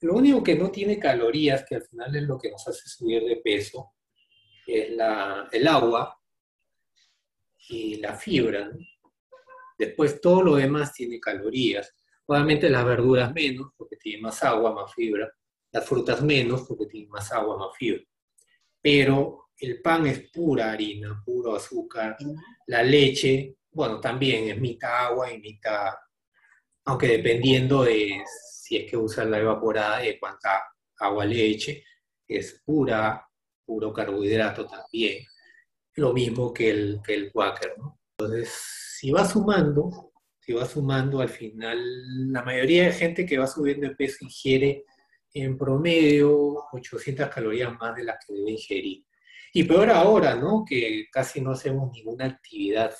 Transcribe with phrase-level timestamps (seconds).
[0.00, 3.24] lo único que no tiene calorías, que al final es lo que nos hace subir
[3.24, 3.94] de peso,
[4.66, 6.20] es la, el agua
[7.68, 8.70] y la fibra.
[9.76, 11.94] Después todo lo demás tiene calorías.
[12.26, 15.32] Obviamente las verduras menos, porque tienen más agua, más fibra.
[15.72, 18.02] Las frutas menos, porque tienen más agua, más fibra.
[18.80, 22.16] Pero el pan es pura harina, puro azúcar.
[22.66, 25.92] La leche, bueno, también es mitad agua y mitad,
[26.84, 28.22] aunque dependiendo de
[28.68, 30.62] si es que usan la evaporada de cuánta
[30.98, 31.84] agua leche,
[32.26, 33.26] es pura,
[33.64, 35.24] puro carbohidrato también.
[35.94, 37.98] Lo mismo que el, que el Quaker, ¿no?
[38.18, 38.50] Entonces,
[38.98, 41.78] si va sumando, si va sumando al final,
[42.30, 44.84] la mayoría de gente que va subiendo de peso ingiere
[45.32, 49.02] en promedio 800 calorías más de las que debe ingerir.
[49.54, 50.62] Y peor ahora, ¿no?
[50.68, 52.94] Que casi no hacemos ninguna actividad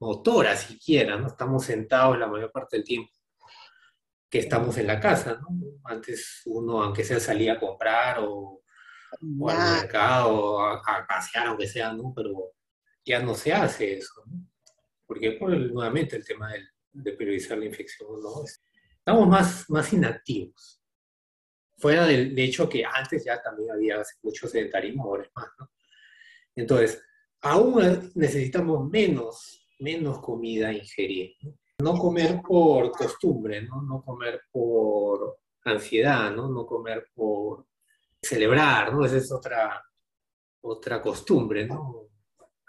[0.00, 1.28] motora siquiera, ¿no?
[1.28, 3.10] Estamos sentados la mayor parte del tiempo
[4.30, 5.48] que estamos en la casa, ¿no?
[5.84, 8.62] Antes uno, aunque sea, salía a comprar o,
[9.48, 12.12] al mercado, a, a, pasear, aunque sea, ¿no?
[12.14, 12.52] Pero
[13.04, 14.46] ya no se hace eso, ¿no?
[15.04, 16.52] Porque por nuevamente el tema
[16.92, 18.44] de periodizar la infección, ¿no?
[18.44, 20.80] Estamos más, más inactivos.
[21.76, 25.72] Fuera del de hecho que antes ya también había mucho sedentarismo, ahora es más, ¿no?
[26.54, 27.02] Entonces,
[27.40, 31.58] aún necesitamos menos, menos comida ingerir, ¿no?
[31.82, 33.82] No comer por costumbre, ¿no?
[33.82, 36.48] No comer por ansiedad, ¿no?
[36.48, 37.66] No comer por
[38.20, 39.04] celebrar, ¿no?
[39.04, 39.82] Esa es otra,
[40.62, 42.08] otra costumbre, ¿no?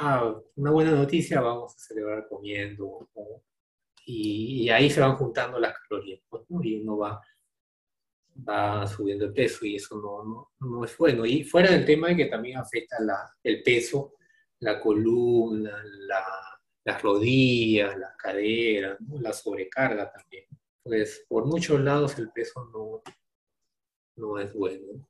[0.00, 3.08] Ah, una buena noticia, vamos a celebrar comiendo.
[4.04, 6.62] Y, ahí se van juntando las calorías, ¿no?
[6.62, 7.20] Y uno va,
[8.48, 11.24] va subiendo el peso y eso no, no, no, es bueno.
[11.26, 14.14] Y fuera del tema de que también afecta la, el peso,
[14.60, 16.24] la columna, la
[16.88, 20.44] las rodillas, las caderas, la sobrecarga también.
[20.82, 23.02] Pues por muchos lados el peso no,
[24.16, 25.04] no es bueno.